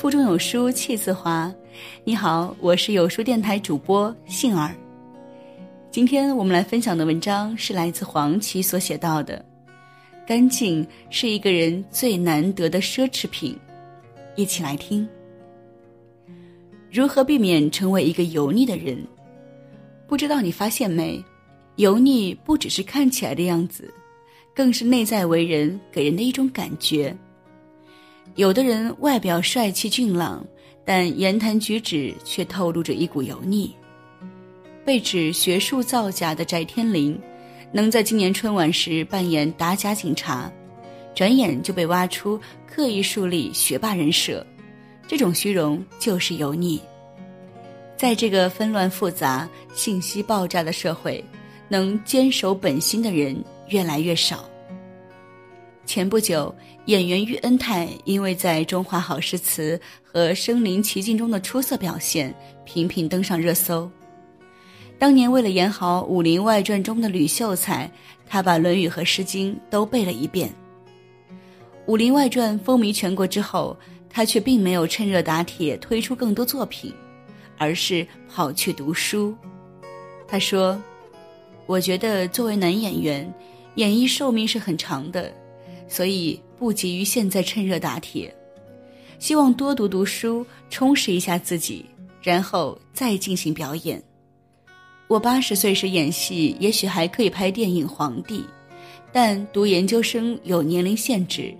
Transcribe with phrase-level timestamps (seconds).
[0.00, 1.54] 腹中有书气自华。
[2.04, 4.74] 你好，我是有书电台主播杏儿。
[5.90, 9.44] 今天我们来分享的文章是来自黄芪所写到的
[10.26, 13.54] ：“干净是一个人最难得的奢侈品。”
[14.36, 15.06] 一起来听。
[16.90, 19.06] 如何避免成为一个油腻的人？
[20.06, 21.22] 不知道你发现没？
[21.76, 23.92] 油腻不只是看起来的样子，
[24.54, 27.14] 更是内在为人给人的一种感觉。
[28.36, 30.44] 有的人外表帅气俊朗，
[30.84, 33.74] 但言谈举止却透露着一股油腻。
[34.84, 37.18] 被指学术造假的翟天临，
[37.72, 40.50] 能在今年春晚时扮演打假警察，
[41.14, 44.44] 转眼就被挖出刻意树立学霸人设，
[45.06, 46.80] 这种虚荣就是油腻。
[47.96, 51.22] 在这个纷乱复杂、信息爆炸的社会，
[51.68, 53.36] 能坚守本心的人
[53.68, 54.48] 越来越少。
[55.90, 56.54] 前不久，
[56.84, 62.32] 演员喻恩泰因为在《中华好诗词》和《身临其境》中的出色表现，
[62.64, 63.90] 频频登上热搜。
[65.00, 67.90] 当年为了演好《武林外传》中的吕秀才，
[68.24, 70.48] 他把《论语》和《诗经》都背了一遍。
[71.86, 73.76] 《武林外传》风靡全国之后，
[74.08, 76.94] 他却并没有趁热打铁推出更多作品，
[77.58, 79.34] 而是跑去读书。
[80.28, 80.80] 他说
[81.66, 83.34] ：“我觉得作为男演员，
[83.74, 85.34] 演艺寿命是很长的。”
[85.90, 88.32] 所以不急于现在趁热打铁，
[89.18, 91.84] 希望多读读书，充实一下自己，
[92.22, 94.00] 然后再进行表演。
[95.08, 98.38] 我八十岁时演戏，也许还可以拍电影《皇帝》，
[99.10, 101.52] 但读研究生有年龄限制，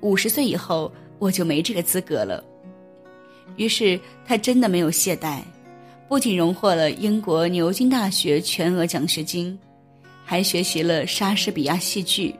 [0.00, 2.42] 五十岁以后我就没这个资格了。
[3.56, 5.38] 于是他真的没有懈怠，
[6.08, 9.56] 不仅荣获了英国牛津大学全额奖学金，
[10.24, 12.34] 还学习了莎士比亚戏剧。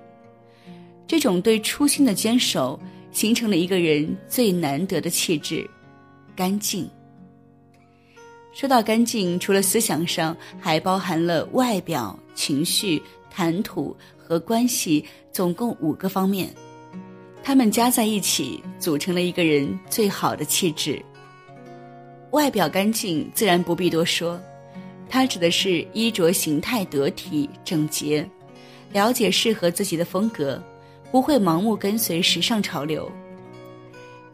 [1.09, 2.79] 这种对初心的坚守，
[3.11, 5.69] 形成了一个人最难得的气质——
[6.37, 6.89] 干净。
[8.53, 15.03] 说到干净，除了思想上，还包含了外表、情绪、谈吐和关系，
[15.33, 16.51] 总共五个方面。
[17.43, 21.03] 它们加在一起，组成了一个人最好的气质。
[22.33, 24.39] 外表干净，自然不必多说，
[25.09, 28.29] 它指的是衣着形态得体、整洁，
[28.93, 30.63] 了解适合自己的风格。
[31.11, 33.11] 不会盲目跟随时尚潮流。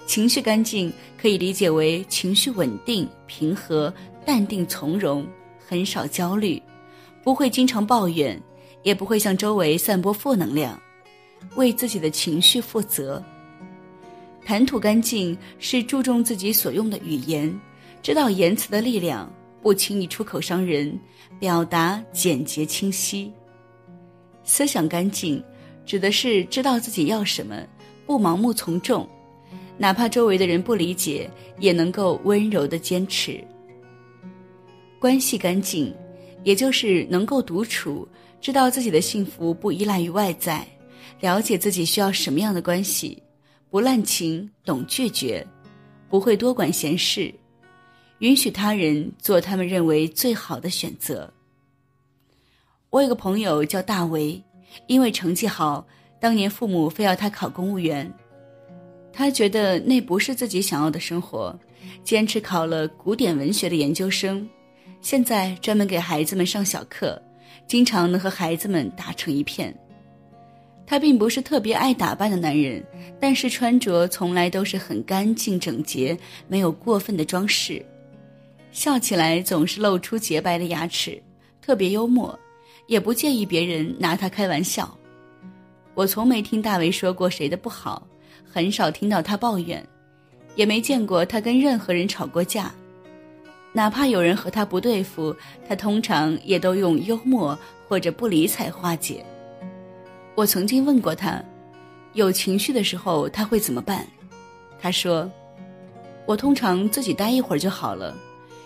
[0.06, 3.92] 情绪干净可以理解为情绪稳定、平和、
[4.24, 5.26] 淡定从容，
[5.66, 6.62] 很少焦虑，
[7.22, 8.40] 不会经常抱怨，
[8.82, 10.78] 也不会向周围散播负能量，
[11.56, 13.22] 为自己的情绪负责。
[14.44, 17.58] 谈吐干净是注重自己所用的语言，
[18.02, 19.32] 知道言辞的力量，
[19.62, 21.00] 不轻易出口伤人，
[21.40, 23.32] 表达简洁清晰。
[24.44, 25.42] 思想干净。
[25.86, 27.62] 指的是知道自己要什么，
[28.06, 29.08] 不盲目从众，
[29.76, 33.42] 哪怕周围的人不理解，也能够温柔的坚持。
[34.98, 35.94] 关系干净，
[36.42, 38.08] 也就是能够独处，
[38.40, 40.66] 知道自己的幸福不依赖于外在，
[41.20, 43.22] 了解自己需要什么样的关系，
[43.68, 45.46] 不滥情，懂拒绝，
[46.08, 47.34] 不会多管闲事，
[48.20, 51.30] 允许他人做他们认为最好的选择。
[52.88, 54.42] 我有个朋友叫大为。
[54.86, 55.86] 因为成绩好，
[56.20, 58.12] 当年父母非要他考公务员，
[59.12, 61.58] 他觉得那不是自己想要的生活，
[62.02, 64.48] 坚持考了古典文学的研究生，
[65.00, 67.20] 现在专门给孩子们上小课，
[67.66, 69.74] 经常能和孩子们打成一片。
[70.86, 72.84] 他并不是特别爱打扮的男人，
[73.18, 77.84] 但是穿着从来都是很干净整洁，没有过分的装饰，
[78.70, 81.22] 笑起来总是露出洁白的牙齿，
[81.62, 82.38] 特别幽默。
[82.86, 84.94] 也不介意别人拿他开玩笑，
[85.94, 88.06] 我从没听大为说过谁的不好，
[88.44, 89.82] 很少听到他抱怨，
[90.54, 92.74] 也没见过他跟任何人吵过架，
[93.72, 95.34] 哪怕有人和他不对付，
[95.66, 97.58] 他通常也都用幽默
[97.88, 99.24] 或者不理睬化解。
[100.34, 101.42] 我曾经问过他，
[102.12, 104.06] 有情绪的时候他会怎么办？
[104.78, 105.30] 他说
[106.26, 108.14] ：“我通常自己待一会儿就好了，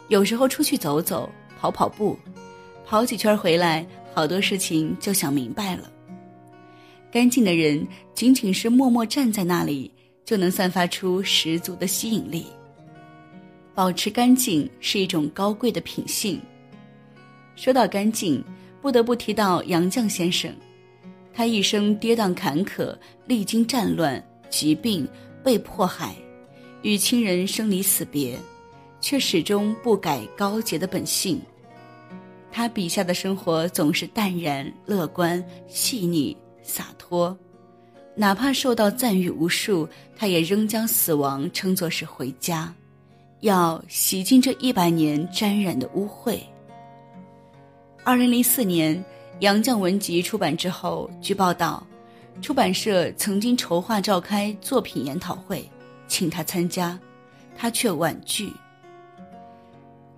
[0.09, 1.31] 有时候出去走走，
[1.61, 2.19] 跑跑步，
[2.85, 3.87] 跑几圈回来。”
[4.19, 5.89] 好多事情就想明白了。
[7.09, 9.89] 干净的人仅仅是默默站在那里，
[10.25, 12.45] 就能散发出十足的吸引力。
[13.77, 16.41] 保持干净是一种高贵的品性。
[17.55, 18.43] 说到干净，
[18.83, 20.53] 不得不提到杨绛先生。
[21.33, 22.93] 他一生跌宕坎坷，
[23.25, 24.21] 历经战乱、
[24.51, 25.07] 疾病、
[25.45, 26.13] 被迫害，
[26.83, 28.37] 与亲人生离死别，
[29.01, 31.41] 却始终不改高洁的本性。
[32.51, 37.37] 他笔下的生活总是淡然、乐观、细腻、洒脱，
[38.15, 42.75] 哪怕受到赞誉无数，他也仍将死亡称作是回家，
[43.41, 46.39] 要洗净这一百年沾染的污秽。
[48.03, 48.97] 二零零四年
[49.41, 51.87] 《杨绛文集》出版之后，据报道，
[52.41, 55.69] 出版社曾经筹划召开作品研讨会，
[56.09, 56.99] 请他参加，
[57.55, 58.51] 他却婉拒。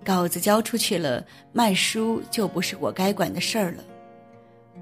[0.03, 3.83] 稿子交出去了，卖书就不是我该管的事儿了。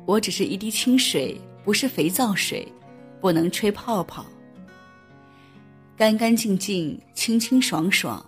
[0.05, 2.67] 我只是一滴清水，不是肥皂水，
[3.19, 4.25] 不能吹泡泡。
[5.97, 8.25] 干干净净，清清爽爽，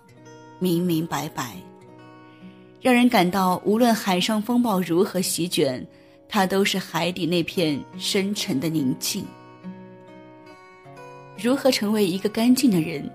[0.58, 1.56] 明明白白，
[2.80, 5.84] 让人感到无论海上风暴如何席卷，
[6.28, 9.24] 它都是海底那片深沉的宁静。
[11.42, 13.10] 如何成为一个干净的人？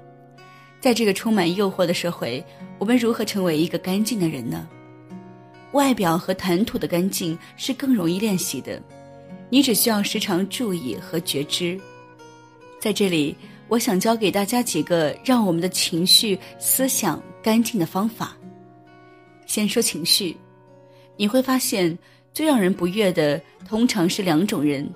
[0.79, 2.44] 在这个充满诱惑的社会，
[2.77, 4.68] 我们如何成为一个干净的人呢？
[5.74, 8.81] 外表和谈吐的干净是更容易练习的，
[9.50, 11.79] 你只需要时常注意和觉知。
[12.79, 13.35] 在这里，
[13.68, 18.38] 我想教给大家几个让我们的情绪、思想干净的方法。
[19.45, 20.38] 先说情绪，
[21.18, 21.97] 你会发现
[22.33, 24.88] 最让人不悦的通常是两种人，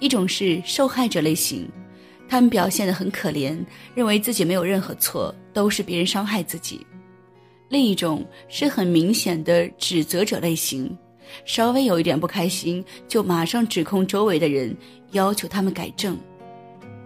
[0.00, 1.70] 一种是受害者类型。
[2.28, 3.58] 他们表现得很可怜，
[3.94, 6.84] 认为自己没有任何错，都是别人伤害自己。
[7.68, 10.96] 另一种是很明显的指责者类型，
[11.44, 14.76] 稍微有一点不开心，就马上指控周围的人，
[15.12, 16.16] 要求他们改正。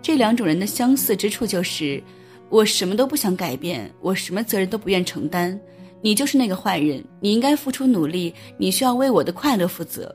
[0.00, 2.03] 这两种人的相似之处就是：
[2.49, 5.59] 我什么都不想改变，我什么责任都不愿承担，
[6.00, 10.14] 你就是那个坏人，你应该付出努力，你需要为我的快乐负责。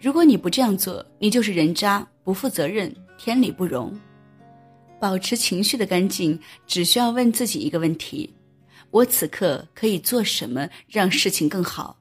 [0.00, 2.94] 如果你不这样做，你就是人渣，不负责任。
[3.18, 3.92] 天理不容，
[5.00, 6.38] 保持情绪的干净，
[6.68, 8.32] 只需要问自己一个问题：
[8.90, 11.98] 我此刻可以做什么让事情更好？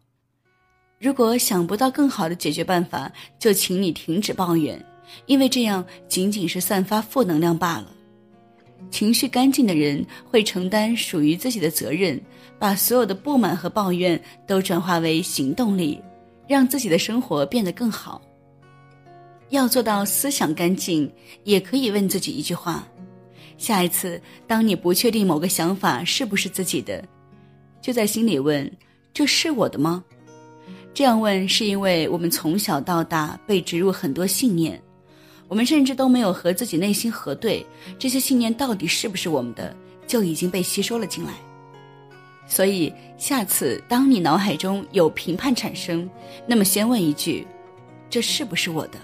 [1.00, 4.84] 如果想不到更好的解决办法，就请你停止抱怨，
[5.26, 7.92] 因为这样仅仅是散发负能量罢了。
[8.92, 12.22] 情绪干净的人会承担属于自己的责任，
[12.60, 16.00] 把所有的不满和抱怨都转化为行动力，
[16.48, 18.22] 让自己的生活变得更好。
[19.50, 21.12] 要做到思想干净，
[21.44, 22.88] 也可以问自己一句话：
[23.58, 27.04] 下一次当你不确定某个想法是不是自己的，
[27.82, 28.70] 就在心里问：
[29.14, 30.04] 这是我的吗？
[30.94, 34.82] 这样问是因为我们从小到大被植入很多信念，
[35.48, 37.66] 我们甚至都没有和自己内心核对，
[37.98, 39.76] 这些信念到底是不是我们的，
[40.08, 41.34] 就已经被吸收了进来。
[42.48, 46.10] 所以下次当你脑海中有评判产生，
[46.48, 47.46] 那么先问一句：
[48.10, 48.98] 这是不是我的？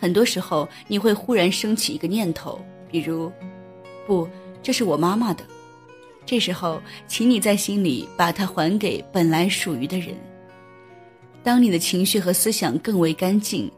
[0.00, 2.60] 很多时候，你会忽然升起一个念头，
[2.90, 3.30] 比如，
[4.06, 4.28] 不，
[4.62, 5.44] 这是我妈妈的。
[6.24, 10.14] 这时候，请你在心里把它还给本来属于的人。
[11.42, 13.70] 当你的情绪和思想更为干净，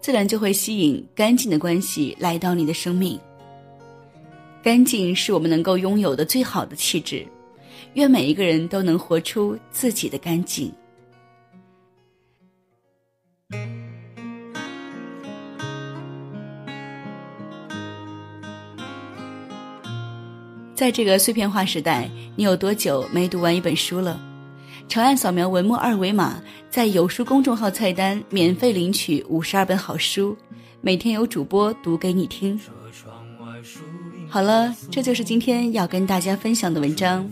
[0.00, 3.20] 自然就会吸引干净的关系来到你的生命。
[4.62, 7.26] 干净是我们能够拥有的最好的气质。
[7.94, 10.72] 愿每一个人都能活出自己的干净。
[20.80, 24.18] 在这个碎片化时代，你有多久没读完一本书了？
[24.88, 26.40] 长按扫描文末二维码，
[26.70, 30.34] 在有书公众号菜单免费领取五十二本好书，
[30.80, 32.58] 每天有主播读给你听。
[34.26, 37.30] 好了，这就是今天要跟大家分享的文章。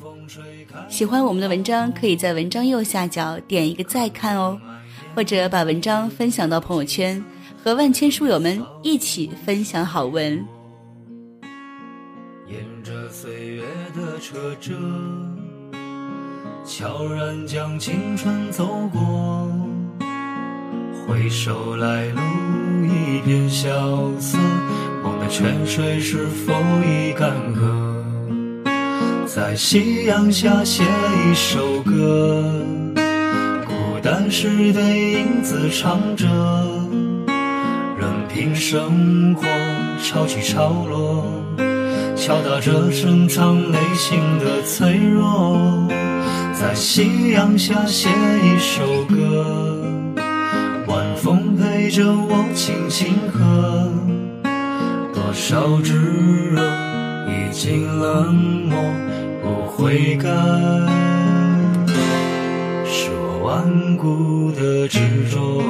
[0.91, 4.61] 喜欢我们的文章，可以在文章右下角点一个再看哦，
[5.15, 7.25] 或者把文章分享到朋友圈，
[7.65, 10.47] 和万千书友们一起分享好文。
[14.19, 14.75] 的车辙，
[16.67, 19.49] 悄然将青春走过。
[21.07, 22.21] 回首来路
[22.85, 23.71] 一片萧
[24.19, 24.37] 瑟，
[25.05, 26.53] 梦的泉水是否
[26.85, 28.67] 已干涸？
[29.25, 32.43] 在夕阳下写一首歌，
[33.67, 36.27] 孤单时对影子唱着，
[37.97, 39.47] 任凭生活
[40.03, 41.38] 潮起潮落。
[42.19, 45.89] 敲打着深藏内心的脆弱，
[46.53, 48.09] 在夕阳下写
[48.43, 49.81] 一首歌，
[50.89, 53.89] 晚风陪着我轻轻和。
[55.15, 55.95] 多少炙
[56.51, 56.61] 热
[57.29, 58.35] 已经冷
[58.69, 58.79] 漠，
[59.41, 60.29] 不悔改，
[62.85, 64.99] 是我顽固的执
[65.31, 65.63] 着。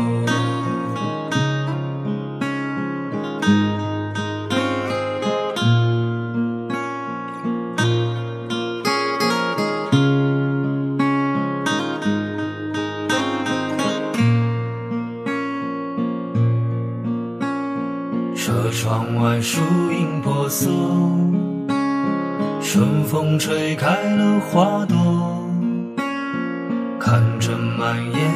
[27.11, 28.35] 看着满眼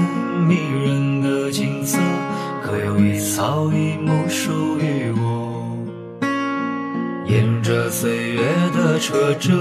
[0.49, 1.99] 迷人的景色，
[2.65, 5.77] 可有一草一木属于我？
[7.27, 8.41] 沿着岁月
[8.75, 9.53] 的车辙，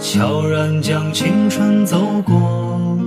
[0.00, 2.98] 悄然将青春走过，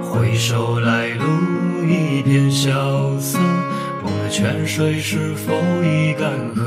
[0.00, 1.24] 回首来路
[1.84, 2.70] 一片萧
[3.18, 3.36] 瑟。
[4.04, 6.62] 梦的泉水是否已干涸？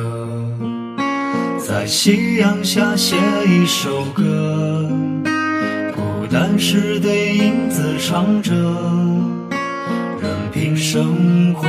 [1.66, 3.16] 在夕阳下写
[3.48, 4.75] 一首歌，
[6.26, 8.52] 孤单时对影子唱着，
[10.20, 11.68] 任凭生活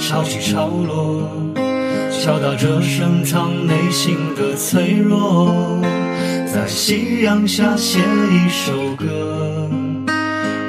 [0.00, 1.30] 潮起潮落，
[2.10, 5.80] 敲打着深藏内心的脆弱。
[6.52, 9.70] 在夕阳下写一首歌，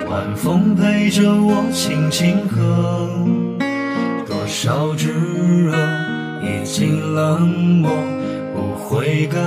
[0.08, 3.10] 晚风陪着我轻轻和。
[4.28, 5.76] 多少炙热，
[6.44, 7.42] 已经冷
[7.82, 7.90] 漠，
[8.54, 9.40] 不悔改，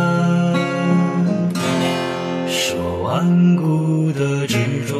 [3.06, 4.96] 顽固的执着。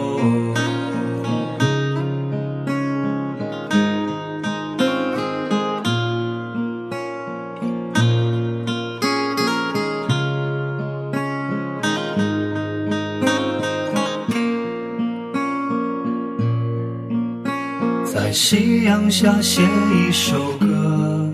[18.04, 21.28] 在夕阳下写一首歌，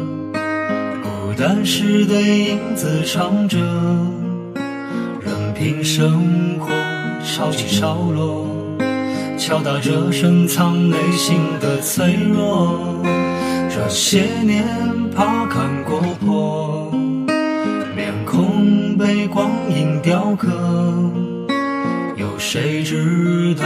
[1.02, 3.58] 孤单时对影子唱着，
[5.62, 6.66] 听生活
[7.24, 8.48] 潮起潮落，
[9.38, 13.00] 敲打着深藏内心的脆弱。
[13.70, 14.66] 这些年
[15.14, 16.90] 爬看过破，
[17.94, 20.48] 面孔被光阴雕刻，
[22.16, 23.64] 有谁知道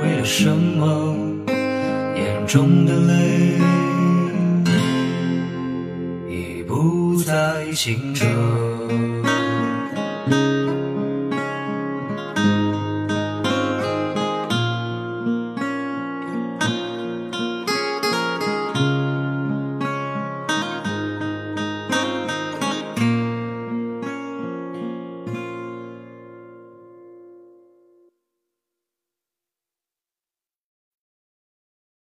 [0.00, 1.16] 为了什么？
[2.14, 3.58] 眼中的泪
[6.30, 8.24] 已不再清澈。